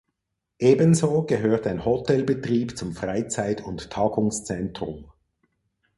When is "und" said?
3.63-3.91